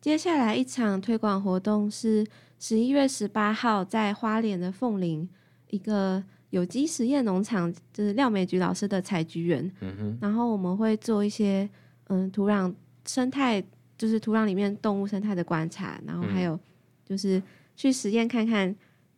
[0.03, 2.27] 接下来一场推广活动是
[2.59, 5.27] 十一月十八号在花莲的凤林
[5.75, 9.70] 一个有机实验农场，就是廖美菊老师的采菊园。
[9.81, 10.18] 嗯哼。
[10.20, 11.68] 然后我们会做一些
[12.07, 12.72] 嗯土壤
[13.05, 13.62] 生态，
[13.99, 16.59] 就是土壤里面动物生态的观察，然后还有
[17.05, 17.43] 就是
[17.75, 18.75] 去实验看看，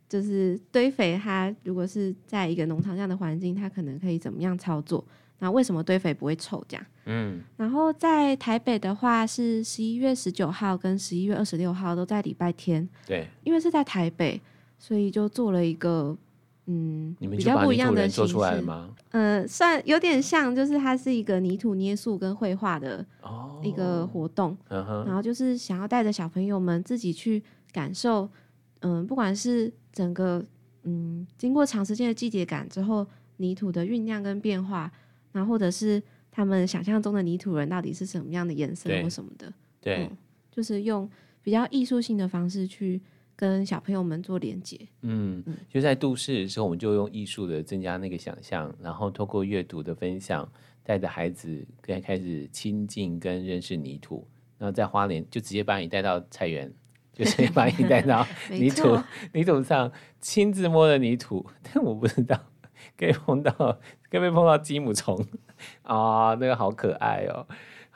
[0.09, 5.05] 就是堆肥它如果是在一个农场这样的环境，它可能可以怎么样操作。
[5.39, 6.65] 那为什么堆肥不会臭？
[6.67, 14.41] 这样，嗯，然后在台北的话是十一月十九号跟十一月二十六号都在礼拜天，对，因为是在台北，
[14.79, 16.17] 所以就做了一个
[16.67, 18.95] 嗯，你们比较不一样的做出来了吗？
[19.11, 23.05] 呃，算有点像，就是它是一个泥土捏塑跟绘画的
[23.63, 27.43] 一个活动，哦，然后就是想要带着小朋友们自己去
[27.73, 28.29] 感受，
[28.81, 30.45] 嗯，不管是整个
[30.83, 33.07] 嗯经过长时间的季节感之后，
[33.39, 34.93] 泥土的酝酿跟变化。
[35.33, 39.53] 然后或者是他们想象中的泥土人到底是什么样的颜色或什么的，
[39.83, 40.17] 对，嗯，
[40.51, 41.07] 就是用
[41.43, 42.99] 比较艺术性的方式去
[43.37, 44.81] 跟小朋友们做连接。
[45.03, 50.51] 嗯，就在都市的时候，我们就用艺术的增加那个想象，然后透过阅读的分享，
[50.83, 54.27] 带着孩子跟开始亲近跟认识泥土。
[54.59, 56.73] 然后在花莲就直接把你带到菜园，
[57.13, 58.99] 就直接把你带到泥土
[59.35, 61.45] 泥土上，亲自摸着泥土。
[61.63, 62.41] 但我不知道。
[62.97, 63.79] 可以碰到，可
[64.13, 65.19] 不可以碰到鸡母虫
[65.83, 66.35] 啊？
[66.41, 67.47] 那个好可爱哦！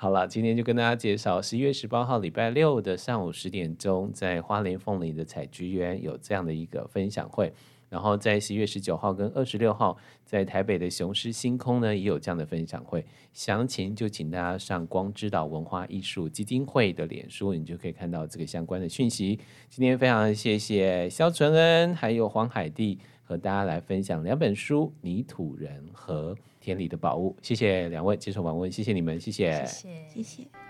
[0.02, 7.52] 好了，今天就跟大家介绍，十一月十八号礼拜六的上午十点钟，在花莲凤梨的采菊园有这样的一个分享会。
[7.90, 9.94] 然后在十一月十九号跟二十六号，
[10.24, 13.04] 在台北的雄狮星空呢也有这样的分享会。
[13.34, 19.38] 详情就请大家上光之岛文化艺术基金会的脸书，你就可以看到这个相关的讯息。
[19.68, 22.98] 今天非常谢谢肖纯恩还有黄海蒂。
[23.22, 27.34] 和大家来分享两本书《泥土人》和《田里的宝物》。
[27.46, 30.08] 谢谢两位接受访问，谢谢你们，谢谢，谢谢。
[30.08, 30.69] 谢谢。